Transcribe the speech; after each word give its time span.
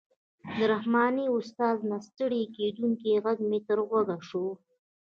د 0.57 0.57
رحماني 0.71 1.25
استاد 1.37 1.77
نه 1.89 1.97
ستړی 2.07 2.41
کېدونکی 2.57 3.21
غږ 3.25 3.37
مې 3.49 3.59
تر 3.67 3.79
غوږ 3.89 4.07
شو. 4.29 4.45